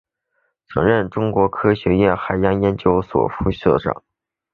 [0.67, 4.01] 曾任中国科学院海洋研究所副所长。